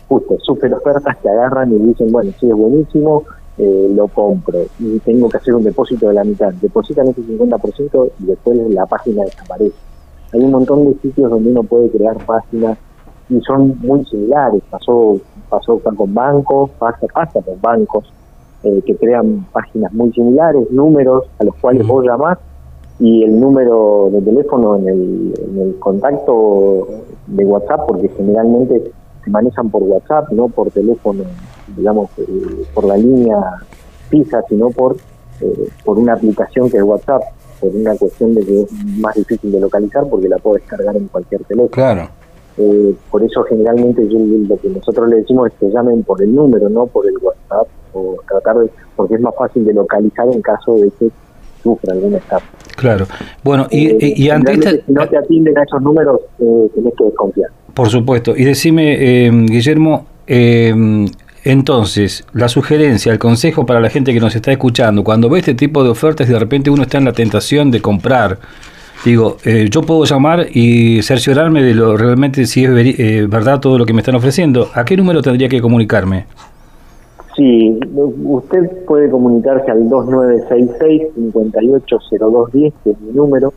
justo 0.08 0.38
super 0.40 0.74
ofertas 0.74 1.18
que 1.18 1.30
agarran 1.30 1.72
y 1.72 1.78
dicen, 1.78 2.12
bueno, 2.12 2.32
sí, 2.40 2.50
es 2.50 2.56
buenísimo, 2.56 3.24
eh, 3.58 3.92
lo 3.96 4.08
compro 4.08 4.60
y 4.80 5.00
tengo 5.00 5.30
que 5.30 5.38
hacer 5.38 5.56
un 5.56 5.64
depósito 5.64 6.08
de 6.08 6.14
la 6.14 6.24
mitad. 6.24 6.54
Depositan 6.54 7.08
ese 7.08 7.22
50% 7.22 8.12
y 8.20 8.26
después 8.26 8.58
la 8.70 8.86
página 8.86 9.24
desaparece. 9.24 9.76
Hay 10.36 10.44
un 10.44 10.52
montón 10.52 10.86
de 10.86 11.00
sitios 11.00 11.32
donde 11.32 11.50
uno 11.50 11.64
puede 11.64 11.90
crear 11.90 12.18
páginas 12.26 12.78
y 13.30 13.40
son 13.42 13.80
muy 13.80 14.04
similares. 14.06 14.62
Pasó 14.70 15.18
pasó 15.50 15.80
con 15.80 16.14
bancos, 16.14 16.72
pasa, 16.78 17.08
pasa 17.14 17.42
con 17.42 17.62
bancos 17.62 18.12
eh, 18.64 18.82
que 18.86 18.96
crean 18.98 19.46
páginas 19.54 19.94
muy 19.94 20.12
similares, 20.12 20.70
números 20.72 21.24
a 21.40 21.46
los 21.46 21.56
cuales 21.56 21.88
vos 21.88 22.04
llamás 22.06 22.38
y 23.00 23.24
el 23.24 23.40
número 23.40 24.10
de 24.12 24.22
teléfono 24.22 24.76
en 24.78 24.88
el, 24.90 25.34
en 25.38 25.62
el 25.62 25.80
contacto 25.80 26.88
de 27.28 27.46
WhatsApp, 27.46 27.88
porque 27.88 28.10
generalmente 28.10 28.92
se 29.24 29.30
manejan 29.30 29.70
por 29.70 29.84
WhatsApp, 29.84 30.30
no 30.32 30.50
por 30.50 30.72
teléfono, 30.72 31.24
digamos, 31.78 32.10
eh, 32.18 32.66
por 32.74 32.86
la 32.86 32.98
línea 32.98 33.38
fija, 34.10 34.42
sino 34.50 34.70
por, 34.70 34.98
eh, 35.42 35.70
por 35.86 35.98
una 35.98 36.14
aplicación 36.14 36.70
que 36.70 36.78
es 36.78 36.84
WhatsApp, 36.84 37.22
por 37.60 37.76
una 37.76 37.96
cuestión 37.96 38.36
de 38.36 38.46
que 38.46 38.62
es 38.62 38.72
más 38.98 39.16
difícil 39.16 39.52
de 39.52 39.60
localizar 39.60 40.04
porque 40.10 40.28
la 40.28 40.38
puedo 40.38 40.56
descargar 40.56 40.96
en 40.96 41.08
cualquier 41.08 41.44
teléfono. 41.44 41.70
Claro. 41.70 42.10
eh, 42.58 42.94
por 43.12 43.24
eso 43.24 43.44
generalmente 43.44 44.08
yo, 44.08 44.20
lo 44.20 44.58
que 44.58 44.70
nosotros 44.70 45.10
le 45.10 45.18
decimos 45.18 45.48
es 45.48 45.54
que 45.60 45.70
llamen 45.70 46.04
por 46.04 46.22
el 46.22 46.34
número, 46.34 46.70
no 46.70 46.88
por 46.88 47.06
el 47.08 47.18
WhatsApp, 47.22 47.68
o 47.94 48.18
tratar 48.28 48.58
de, 48.58 48.70
porque 48.96 49.16
es 49.16 49.22
más 49.22 49.34
fácil 49.38 49.66
de 49.66 49.74
localizar 49.74 50.28
en 50.32 50.42
caso 50.42 50.76
de 50.76 50.92
que 51.00 51.10
sufra 51.64 51.94
alguna 51.94 52.18
estafa. 52.18 52.46
Claro. 52.76 53.06
Bueno, 53.44 53.68
y, 53.72 53.88
eh, 53.88 54.14
y, 54.16 54.30
ante 54.30 54.54
esta... 54.54 54.72
Si 54.72 54.84
no 54.88 55.08
te 55.08 55.18
atienden 55.18 55.58
a 55.58 55.64
esos 55.64 55.82
números, 55.82 56.20
eh, 56.40 56.70
tenés 56.76 56.94
que 56.98 57.04
desconfiar. 57.06 57.50
Por 57.74 57.90
supuesto. 57.90 58.36
Y 58.36 58.44
decime, 58.44 58.96
eh, 59.00 59.32
Guillermo, 59.32 60.06
eh, 60.28 60.74
entonces, 61.46 62.26
la 62.34 62.50
sugerencia, 62.50 63.12
el 63.12 63.20
consejo 63.20 63.68
para 63.68 63.80
la 63.80 63.92
gente 63.92 64.12
que 64.12 64.20
nos 64.20 64.36
está 64.36 64.52
escuchando, 64.52 65.04
cuando 65.04 65.30
ve 65.30 65.38
este 65.40 65.54
tipo 65.54 65.84
de 65.84 65.92
ofertas 65.92 66.28
y 66.28 66.34
de 66.34 66.40
repente 66.40 66.72
uno 66.72 66.82
está 66.82 66.98
en 66.98 67.06
la 67.06 67.14
tentación 67.14 67.70
de 67.70 67.82
comprar, 67.82 68.40
digo, 69.06 69.38
eh, 69.46 69.68
yo 69.70 69.84
puedo 69.84 70.06
llamar 70.06 70.48
y 70.52 71.04
cerciorarme 71.04 71.62
de 71.62 71.76
lo 71.76 71.98
realmente 71.98 72.48
si 72.48 72.66
es 72.66 72.72
eh, 72.72 73.28
verdad 73.30 73.60
todo 73.60 73.78
lo 73.78 73.86
que 73.86 73.94
me 73.94 74.02
están 74.02 74.16
ofreciendo. 74.16 74.70
¿A 74.74 74.84
qué 74.84 74.98
número 74.98 75.22
tendría 75.22 75.48
que 75.48 75.62
comunicarme? 75.62 76.26
Sí, 77.36 77.80
usted 78.24 78.84
puede 78.88 79.12
comunicarse 79.12 79.70
al 79.70 79.84
2966-580210, 79.84 82.74
que 82.84 82.90
es 82.90 83.00
mi 83.02 83.14
número. 83.14 83.54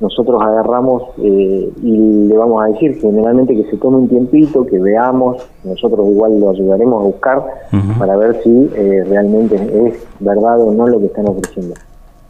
Nosotros 0.00 0.42
agarramos 0.42 1.02
eh, 1.18 1.72
y 1.82 2.26
le 2.28 2.36
vamos 2.36 2.62
a 2.62 2.66
decir 2.66 2.98
generalmente 3.00 3.56
que 3.56 3.64
se 3.70 3.76
tome 3.78 3.96
un 3.96 4.08
tiempito, 4.08 4.66
que 4.66 4.78
veamos, 4.78 5.48
nosotros 5.64 6.06
igual 6.08 6.38
lo 6.38 6.50
ayudaremos 6.50 7.00
a 7.00 7.04
buscar 7.06 7.44
para 7.98 8.16
ver 8.16 8.42
si 8.42 8.70
eh, 8.74 9.04
realmente 9.08 9.56
es 9.56 10.06
verdad 10.20 10.60
o 10.60 10.72
no 10.72 10.86
lo 10.86 10.98
que 10.98 11.06
están 11.06 11.28
ofreciendo. 11.28 11.74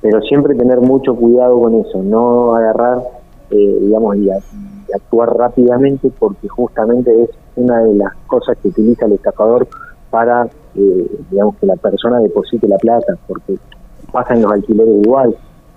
Pero 0.01 0.21
siempre 0.23 0.55
tener 0.55 0.81
mucho 0.81 1.17
cuidado 1.17 1.61
con 1.61 1.75
eso, 1.75 2.03
no 2.03 2.55
agarrar, 2.55 3.03
eh, 3.51 3.79
digamos, 3.81 4.17
y, 4.17 4.29
y 4.29 4.93
actuar 4.95 5.37
rápidamente 5.37 6.11
porque 6.19 6.49
justamente 6.49 7.23
es 7.23 7.31
una 7.57 7.81
de 7.81 7.95
las 7.95 8.15
cosas 8.27 8.57
que 8.63 8.69
utiliza 8.69 9.07
el 9.07 9.13
estafador 9.13 9.67
para, 10.11 10.49
eh, 10.75 11.11
digamos, 11.31 11.57
que 11.57 11.67
la 11.67 11.77
persona 11.77 12.21
deposite 12.21 12.69
la 12.69 12.79
plata, 12.79 13.15
porque 13.27 13.57
pasan 14.13 14.43
los 14.43 14.53
alquileres 14.53 15.05
igual. 15.05 15.37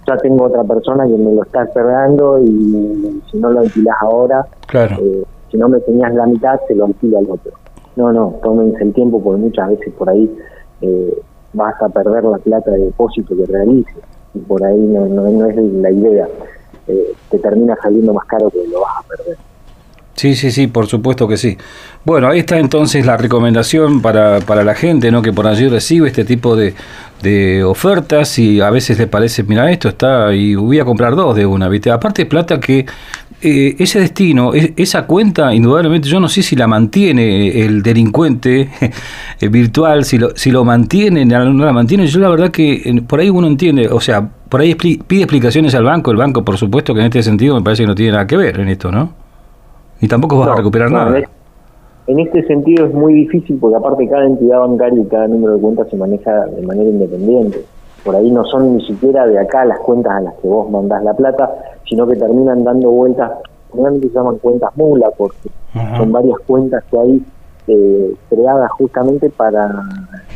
Ya 0.09 0.17
tengo 0.17 0.45
otra 0.45 0.63
persona 0.63 1.05
que 1.05 1.13
me 1.15 1.35
lo 1.35 1.43
está 1.43 1.61
esperando 1.63 2.39
y 2.39 3.21
si 3.29 3.37
no 3.37 3.51
lo 3.51 3.59
alquilas 3.59 3.95
ahora, 4.01 4.43
Claro. 4.65 4.95
eh, 4.99 5.23
si 5.51 5.57
no 5.57 5.69
me 5.69 5.79
tenías 5.81 6.11
la 6.15 6.25
mitad, 6.25 6.59
se 6.67 6.73
lo 6.73 6.85
alquila 6.85 7.19
al 7.19 7.29
otro. 7.29 7.51
No, 7.95 8.11
no, 8.11 8.33
tómense 8.41 8.83
el 8.83 8.91
tiempo 8.93 9.21
porque 9.21 9.39
muchas 9.39 9.69
veces 9.69 9.93
por 9.93 10.09
ahí 10.09 10.35
eh, 10.81 11.21
vas 11.53 11.75
a 11.79 11.89
perder 11.89 12.23
la 12.23 12.39
plata 12.39 12.71
de 12.71 12.85
depósito 12.85 13.35
que 13.37 13.45
realices. 13.45 14.03
Y 14.33 14.39
por 14.39 14.63
ahí 14.63 14.79
no, 14.79 15.05
no, 15.05 15.29
no 15.29 15.45
es 15.45 15.55
la 15.57 15.91
idea. 15.91 16.27
Eh, 16.87 17.13
te 17.29 17.37
termina 17.37 17.77
saliendo 17.79 18.11
más 18.11 18.25
caro 18.25 18.49
que 18.49 18.65
lo 18.67 18.81
vas 18.81 18.93
a 18.97 19.07
perder. 19.09 19.37
Sí, 20.19 20.35
sí, 20.35 20.51
sí, 20.51 20.67
por 20.67 20.85
supuesto 20.87 21.29
que 21.29 21.37
sí. 21.37 21.57
Bueno, 22.03 22.27
ahí 22.27 22.39
está 22.39 22.59
entonces 22.59 23.05
la 23.05 23.15
recomendación 23.15 24.01
para, 24.01 24.41
para 24.41 24.65
la 24.65 24.75
gente, 24.75 25.11
¿no? 25.11 25.21
Que 25.21 25.31
por 25.31 25.47
allí 25.47 25.69
recibe 25.69 26.09
este 26.09 26.25
tipo 26.25 26.57
de, 26.57 26.73
de 27.23 27.63
ofertas 27.63 28.37
y 28.37 28.59
a 28.59 28.69
veces 28.69 28.99
le 28.99 29.07
parece, 29.07 29.43
mira, 29.43 29.71
esto 29.71 29.87
está 29.87 30.33
y 30.33 30.55
voy 30.55 30.77
a 30.77 30.83
comprar 30.83 31.15
dos 31.15 31.37
de 31.37 31.45
una, 31.45 31.69
¿viste? 31.69 31.89
Aparte 31.89 32.25
plata 32.25 32.59
que 32.59 32.85
eh, 33.41 33.75
ese 33.79 34.01
destino, 34.01 34.53
es- 34.53 34.71
esa 34.75 35.05
cuenta, 35.05 35.53
indudablemente, 35.55 36.09
yo 36.09 36.19
no 36.19 36.27
sé 36.27 36.43
si 36.43 36.57
la 36.57 36.67
mantiene 36.67 37.61
el 37.63 37.81
delincuente 37.81 38.69
virtual, 39.49 40.03
si 40.03 40.17
lo, 40.17 40.35
si 40.35 40.51
lo 40.51 40.65
mantiene, 40.65 41.23
no 41.25 41.65
la 41.65 41.71
mantiene. 41.71 42.07
Yo 42.07 42.19
la 42.19 42.27
verdad 42.27 42.51
que 42.51 43.01
por 43.07 43.21
ahí 43.21 43.29
uno 43.29 43.47
entiende, 43.47 43.87
o 43.87 44.01
sea, 44.01 44.27
por 44.49 44.59
ahí 44.59 44.75
pide 44.75 45.21
explicaciones 45.21 45.73
al 45.75 45.85
banco, 45.85 46.11
el 46.11 46.17
banco 46.17 46.43
por 46.43 46.57
supuesto 46.57 46.93
que 46.93 46.99
en 46.99 47.05
este 47.05 47.23
sentido 47.23 47.55
me 47.55 47.61
parece 47.61 47.83
que 47.83 47.87
no 47.87 47.95
tiene 47.95 48.11
nada 48.11 48.27
que 48.27 48.35
ver 48.35 48.59
en 48.59 48.67
esto, 48.67 48.91
¿no? 48.91 49.18
Y 50.01 50.07
tampoco 50.07 50.39
vas 50.39 50.49
a 50.49 50.55
recuperar 50.55 50.89
no, 50.91 50.97
nada. 50.97 51.17
En, 51.17 51.23
es- 51.23 51.29
en 52.07 52.19
este 52.19 52.43
sentido 52.47 52.85
es 52.87 52.93
muy 52.93 53.13
difícil 53.13 53.57
porque 53.59 53.75
aparte 53.75 54.07
cada 54.09 54.25
entidad 54.25 54.59
bancaria 54.61 55.01
y 55.01 55.05
cada 55.05 55.27
número 55.27 55.55
de 55.55 55.61
cuentas 55.61 55.87
se 55.89 55.95
maneja 55.97 56.45
de 56.47 56.61
manera 56.65 56.89
independiente. 56.89 57.63
Por 58.03 58.15
ahí 58.15 58.31
no 58.31 58.43
son 58.45 58.77
ni 58.77 58.85
siquiera 58.87 59.27
de 59.27 59.37
acá 59.37 59.63
las 59.65 59.77
cuentas 59.79 60.13
a 60.13 60.21
las 60.21 60.33
que 60.35 60.47
vos 60.47 60.69
mandás 60.71 61.03
la 61.03 61.13
plata, 61.13 61.51
sino 61.87 62.07
que 62.07 62.15
terminan 62.15 62.63
dando 62.63 62.89
vueltas, 62.89 63.29
normalmente 63.73 64.07
se 64.07 64.13
llaman 64.15 64.37
cuentas 64.37 64.71
mula 64.75 65.11
porque 65.17 65.49
son 65.97 66.11
varias 66.11 66.37
cuentas 66.47 66.83
que 66.89 66.97
hay 66.97 67.23
eh, 67.67 68.15
creadas 68.29 68.71
justamente 68.71 69.29
para 69.29 69.69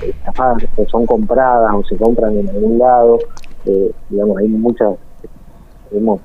estafar, 0.06 0.58
o 0.78 0.86
son 0.90 1.06
compradas 1.08 1.74
o 1.74 1.84
se 1.86 1.98
compran 1.98 2.38
en 2.38 2.50
algún 2.50 2.78
lado. 2.78 3.18
Eh, 3.66 3.92
digamos, 4.10 4.38
hay 4.38 4.48
muchas, 4.50 4.94
hemos 5.92 6.20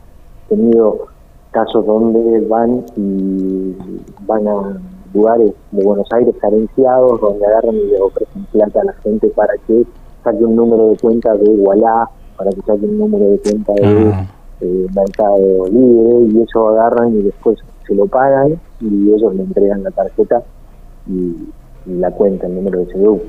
tenido 0.49 1.07
casos 1.51 1.87
donde 1.87 2.41
van 2.47 2.85
y 2.97 3.77
van 4.27 4.47
a 4.49 4.81
lugares 5.15 5.53
de 5.73 5.83
Buenos 5.83 6.07
Aires 6.13 6.35
carenciados, 6.41 7.21
donde 7.21 7.47
agarran 7.47 7.75
y 7.75 7.87
le 7.87 8.01
ofrecen 8.01 8.45
plata 8.53 8.81
a 8.81 8.85
la 8.85 8.93
gente 8.95 9.29
para 9.29 9.55
que 9.67 9.85
saque 10.23 10.45
un 10.45 10.57
número 10.57 10.91
de 10.91 10.97
cuenta 10.99 11.35
de 11.35 11.51
Igualá, 11.51 12.09
para 12.37 12.51
que 12.51 12.61
saque 12.63 12.85
un 12.85 12.99
número 12.99 13.31
de 13.31 13.39
cuenta 13.39 13.73
de 13.75 14.13
eh, 14.61 14.87
Mercado 14.95 15.67
Libre, 15.71 16.33
y 16.33 16.43
eso 16.43 16.69
agarran 16.69 17.15
y 17.15 17.23
después 17.23 17.59
se 17.87 17.95
lo 17.95 18.07
pagan 18.07 18.61
y 18.81 19.13
ellos 19.13 19.35
le 19.35 19.43
entregan 19.43 19.83
la 19.83 19.91
tarjeta 19.91 20.43
y, 21.07 21.49
y 21.87 21.95
la 21.95 22.11
cuenta, 22.11 22.47
el 22.47 22.57
número 22.57 22.81
de 22.81 22.87
CDU. 22.87 23.21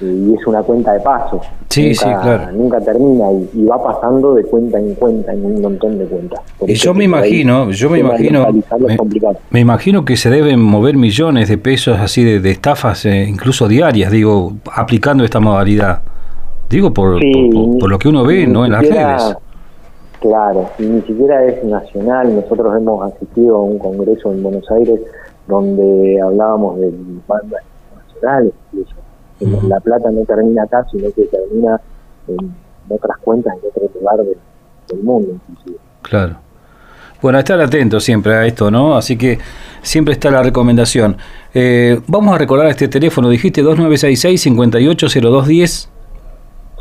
Y 0.00 0.34
es 0.34 0.46
una 0.46 0.62
cuenta 0.62 0.92
de 0.94 1.00
paso. 1.00 1.40
Sí, 1.68 1.88
nunca, 1.88 1.94
sí, 2.00 2.04
claro. 2.22 2.52
Nunca 2.52 2.80
termina 2.80 3.30
y, 3.32 3.50
y 3.54 3.64
va 3.66 3.82
pasando 3.82 4.34
de 4.34 4.42
cuenta 4.44 4.78
en 4.78 4.94
cuenta 4.96 5.32
en 5.32 5.44
un 5.44 5.60
montón 5.62 5.98
de 5.98 6.06
cuentas. 6.06 6.40
Por 6.58 6.68
Y 6.68 6.74
yo 6.74 6.92
me 6.92 7.04
imagino, 7.04 7.70
yo 7.70 7.88
me 7.88 8.00
imagino, 8.00 8.46
me, 9.50 9.60
imagino 9.60 10.04
que 10.04 10.16
se 10.16 10.28
deben 10.30 10.60
mover 10.60 10.96
millones 10.96 11.48
de 11.48 11.56
pesos 11.58 11.98
así 12.00 12.24
de, 12.24 12.40
de 12.40 12.50
estafas, 12.50 13.04
eh, 13.06 13.24
incluso 13.28 13.68
diarias, 13.68 14.10
digo, 14.10 14.54
aplicando 14.74 15.24
esta 15.24 15.38
modalidad. 15.40 16.00
Digo 16.68 16.92
por, 16.92 17.20
Sí, 17.20 17.50
por, 17.52 17.64
por- 17.70 17.78
por 17.78 17.90
lo 17.90 17.98
que 17.98 18.08
uno 18.08 18.24
ve, 18.24 18.46
¿no? 18.46 18.64
En 18.66 18.72
las 18.72 18.82
redes. 18.82 19.36
Claro, 20.20 20.68
y 20.78 20.82
ni 20.84 21.00
siquiera 21.02 21.44
es 21.44 21.62
nacional. 21.64 22.34
Nosotros 22.34 22.74
hemos 22.76 23.12
asistido 23.12 23.56
a 23.56 23.62
un 23.62 23.78
congreso 23.78 24.32
en 24.32 24.42
Buenos 24.42 24.70
Aires 24.70 25.00
donde 25.48 26.20
hablábamos 26.22 26.78
de 26.78 26.92
bandas 27.26 27.62
nacionales, 28.14 28.52
incluso. 28.72 28.94
Que. 29.44 29.68
La 29.68 29.80
plata 29.80 30.10
no 30.10 30.24
termina 30.24 30.62
acá, 30.64 30.86
sino 30.90 31.10
que 31.12 31.22
termina 31.24 31.80
en 32.28 32.54
otras 32.88 33.18
cuentas 33.18 33.54
en 33.62 33.68
otro 33.68 33.90
lugar 34.00 34.18
de- 34.24 34.36
del 34.88 35.02
mundo, 35.04 35.32
inclusive. 35.48 35.76
Claro. 36.02 36.36
Bueno, 37.20 37.38
estar 37.38 37.60
atento 37.60 38.00
siempre 38.00 38.34
a 38.34 38.46
esto, 38.46 38.70
¿no? 38.70 38.96
Así 38.96 39.16
que 39.16 39.38
siempre 39.80 40.14
está 40.14 40.30
la 40.30 40.42
recomendación. 40.42 41.16
Eh, 41.54 42.00
vamos 42.08 42.34
a 42.34 42.38
recordar 42.38 42.66
este 42.66 42.88
teléfono, 42.88 43.28
dijiste 43.28 43.62
2966-580210. 43.62 45.88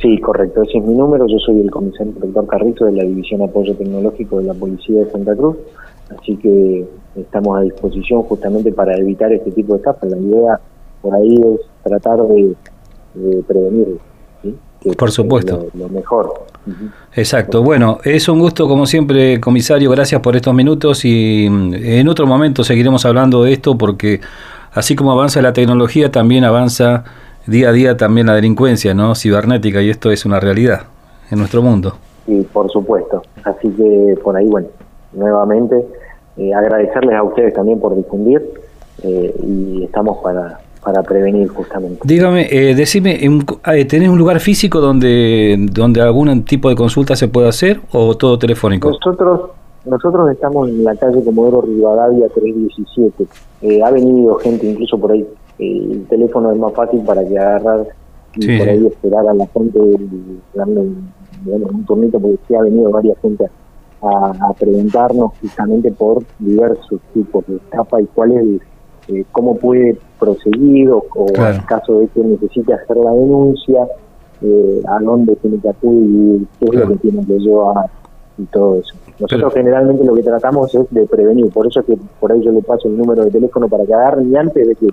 Sí, 0.01 0.17
correcto, 0.19 0.63
ese 0.63 0.79
es 0.79 0.83
mi 0.83 0.95
número. 0.95 1.27
Yo 1.27 1.37
soy 1.37 1.59
el 1.61 1.69
comisario 1.69 2.07
inspector 2.11 2.47
Carrizo 2.47 2.85
de 2.85 2.93
la 2.93 3.03
División 3.03 3.43
Apoyo 3.43 3.75
Tecnológico 3.75 4.39
de 4.39 4.45
la 4.45 4.55
Policía 4.55 5.01
de 5.03 5.11
Santa 5.11 5.35
Cruz. 5.35 5.57
Así 6.19 6.35
que 6.37 6.87
estamos 7.15 7.59
a 7.59 7.61
disposición 7.61 8.23
justamente 8.23 8.71
para 8.71 8.97
evitar 8.97 9.31
este 9.31 9.51
tipo 9.51 9.73
de 9.73 9.77
estafas. 9.77 10.09
La 10.09 10.17
idea 10.17 10.59
por 11.03 11.13
ahí 11.13 11.35
es 11.35 11.59
tratar 11.83 12.17
de, 12.19 12.55
de 13.13 13.43
prevenirlo. 13.43 13.97
¿sí? 14.41 14.55
Que 14.81 14.91
Por 14.93 15.09
es 15.09 15.15
supuesto. 15.15 15.67
Lo, 15.73 15.87
lo 15.87 15.89
mejor. 15.89 16.45
Exacto. 17.15 17.63
Bueno, 17.63 17.99
es 18.03 18.29
un 18.29 18.39
gusto 18.39 18.67
como 18.67 18.85
siempre, 18.85 19.39
comisario. 19.39 19.89
Gracias 19.89 20.21
por 20.21 20.35
estos 20.35 20.53
minutos 20.53 21.05
y 21.05 21.47
mm, 21.49 21.73
en 21.75 22.07
otro 22.07 22.27
momento 22.27 22.63
seguiremos 22.63 23.05
hablando 23.05 23.43
de 23.43 23.53
esto 23.53 23.77
porque 23.77 24.21
así 24.73 24.95
como 24.95 25.11
avanza 25.11 25.41
la 25.41 25.53
tecnología, 25.53 26.11
también 26.11 26.43
avanza 26.43 27.03
día 27.47 27.69
a 27.69 27.71
día 27.71 27.97
también 27.97 28.27
la 28.27 28.35
delincuencia, 28.35 28.93
¿no? 28.93 29.15
Cibernética 29.15 29.81
y 29.81 29.89
esto 29.89 30.11
es 30.11 30.25
una 30.25 30.39
realidad 30.39 30.83
en 31.31 31.39
nuestro 31.39 31.61
mundo. 31.61 31.95
Y 32.27 32.41
por 32.41 32.69
supuesto. 32.71 33.23
Así 33.43 33.69
que 33.69 34.17
por 34.23 34.35
ahí, 34.37 34.47
bueno, 34.47 34.67
nuevamente 35.13 35.83
eh, 36.37 36.53
agradecerles 36.53 37.15
a 37.15 37.23
ustedes 37.23 37.53
también 37.53 37.79
por 37.79 37.95
difundir 37.95 38.41
eh, 39.03 39.35
y 39.43 39.83
estamos 39.83 40.19
para, 40.23 40.59
para 40.83 41.03
prevenir 41.03 41.47
justamente. 41.49 41.99
Dígame, 42.03 42.47
eh, 42.49 42.73
decime, 42.75 43.23
¿en- 43.23 43.43
eh, 43.73 43.85
¿tenés 43.85 44.09
un 44.09 44.17
lugar 44.17 44.39
físico 44.39 44.79
donde, 44.79 45.55
donde 45.71 46.01
algún 46.01 46.43
tipo 46.43 46.69
de 46.69 46.75
consulta 46.75 47.15
se 47.15 47.27
puede 47.27 47.47
hacer 47.49 47.79
o 47.91 48.15
todo 48.15 48.37
telefónico? 48.39 48.89
Nosotros 48.89 49.41
nosotros 49.83 50.29
estamos 50.31 50.69
en 50.69 50.83
la 50.83 50.95
calle 50.95 51.23
Comodoro 51.23 51.61
Rivadavia 51.61 52.27
317. 52.29 53.25
Eh, 53.63 53.81
ha 53.83 53.89
venido 53.89 54.35
gente 54.35 54.67
incluso 54.69 54.97
por 54.99 55.11
ahí. 55.11 55.25
Eh, 55.57 55.87
el 55.91 56.05
teléfono 56.07 56.51
es 56.51 56.57
más 56.59 56.71
fácil 56.73 57.01
para 57.01 57.27
que 57.27 57.37
agarrar 57.37 57.87
y 58.35 58.41
Sí, 58.43 58.57
por 58.59 58.69
ahí 58.69 58.85
esperar 58.87 59.27
a 59.27 59.33
la 59.33 59.47
gente 59.47 59.79
darle 60.53 60.79
un, 60.81 61.09
digamos, 61.45 61.71
un 61.71 61.85
turnito 61.85 62.19
porque 62.19 62.37
sí 62.47 62.53
ha 62.55 62.61
venido 62.61 62.91
varias 62.91 63.17
gente 63.23 63.45
a, 64.03 64.31
a 64.49 64.53
preguntarnos 64.53 65.31
justamente 65.41 65.91
por 65.91 66.23
diversos 66.39 66.99
tipos 67.13 67.43
de 67.47 67.55
estafa 67.57 68.01
y 68.01 68.05
cuál 68.13 68.31
es 68.33 68.37
el- 68.37 68.61
eh, 69.07 69.23
cómo 69.31 69.55
puede 69.57 69.97
proseguir 70.19 70.89
o, 70.89 71.03
o 71.15 71.25
Claro. 71.27 71.55
en 71.55 71.61
caso 71.63 71.99
de 71.99 72.07
que 72.07 72.21
necesite 72.21 72.73
hacer 72.73 72.97
la 72.97 73.11
denuncia, 73.11 73.87
eh, 74.41 74.81
a 74.87 74.99
dónde 74.99 75.35
tiene 75.37 75.59
que 75.59 75.69
acudir, 75.69 76.45
qué 76.59 76.65
es 76.65 76.71
Claro. 76.71 76.85
lo 76.87 76.93
que 76.93 76.99
tiene 76.99 77.25
que 77.25 77.39
llevar 77.39 77.85
y 78.37 78.43
todo 78.45 78.75
eso. 78.75 78.95
Nosotros 79.19 79.53
generalmente 79.53 80.03
lo 80.03 80.15
que 80.15 80.23
tratamos 80.23 80.73
es 80.73 80.81
de 80.89 81.05
prevenir, 81.05 81.49
por 81.51 81.67
eso 81.67 81.83
que 81.83 81.95
por 82.19 82.31
ahí 82.31 82.41
yo 82.41 82.51
le 82.51 82.61
paso 82.61 82.87
el 82.87 82.97
número 82.97 83.23
de 83.25 83.31
teléfono 83.31 83.67
para 83.67 83.85
que 83.85 83.93
agarren 83.93 84.31
y 84.31 84.35
antes 84.35 84.67
de 84.67 84.75
que 84.75 84.87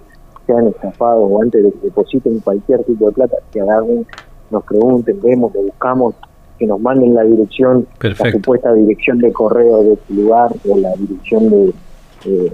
sean 0.47 0.67
estafados 0.69 1.29
o 1.31 1.43
antes 1.43 1.62
de 1.62 1.71
que 1.73 1.79
depositen 1.85 2.41
cualquier 2.41 2.83
tipo 2.85 3.07
de 3.07 3.12
plata, 3.12 3.37
que 3.53 3.61
agarren, 3.61 4.07
nos 4.50 4.65
pregunten, 4.65 5.19
vemos, 5.23 5.53
que 5.53 5.59
buscamos, 5.59 6.15
que 6.59 6.67
nos 6.67 6.81
manden 6.81 7.15
la 7.15 7.23
dirección, 7.23 7.87
la 8.00 8.31
supuesta 8.33 8.73
dirección 8.75 9.19
de 9.19 9.33
correo 9.33 9.83
de 9.83 9.93
ese 9.95 10.12
lugar 10.15 10.50
o 10.69 10.77
la 10.79 10.91
dirección 10.97 11.49
de 11.50 11.73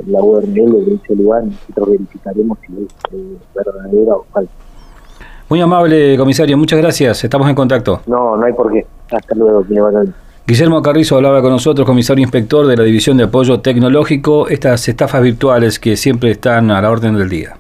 la 0.07 0.23
URL 0.23 0.85
de 0.85 0.95
ese 1.03 1.15
lugar, 1.17 1.45
nosotros 1.45 1.89
verificaremos 1.91 2.59
si 2.67 2.73
es 2.85 3.13
eh, 3.13 3.37
verdadera 3.55 4.17
o 4.17 4.27
falsa. 4.33 4.53
Muy 5.49 5.61
amable, 5.61 6.17
comisario, 6.17 6.57
muchas 6.57 6.79
gracias, 6.79 7.25
estamos 7.25 7.49
en 7.49 7.55
contacto. 7.55 8.01
No, 8.07 8.37
no 8.37 8.45
hay 8.45 8.53
por 8.53 8.73
qué. 8.73 8.87
Hasta 9.11 9.35
luego, 9.35 9.65
Guillermo 10.47 10.83
Carrizo 10.83 11.17
hablaba 11.17 11.41
con 11.41 11.53
nosotros, 11.53 11.87
comisario 11.87 12.23
inspector 12.23 12.67
de 12.67 12.77
la 12.77 12.83
División 12.83 13.17
de 13.17 13.25
Apoyo 13.25 13.61
Tecnológico, 13.61 14.49
estas 14.49 14.89
estafas 14.89 15.23
virtuales 15.23 15.79
que 15.79 15.97
siempre 15.97 16.31
están 16.33 16.71
a 16.71 16.83
la 16.83 16.91
orden 16.91 17.17
del 17.17 17.29
día. 17.29 17.57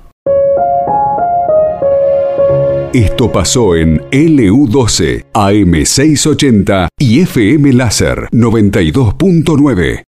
Esto 2.94 3.32
pasó 3.32 3.74
en 3.74 3.98
LU12, 4.10 5.24
AM680 5.32 6.86
y 6.96 7.22
FM 7.22 7.72
Láser 7.72 8.28
92.9. 8.30 10.02